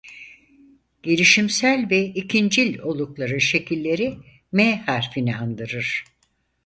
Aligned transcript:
Gelişimsel 1.03 1.87
ve 1.89 2.05
ikincil 2.05 2.79
olukların 2.79 3.37
şekilleri 3.37 4.17
"M" 4.51 4.77
harfini 4.85 5.37
andırır. 5.37 6.03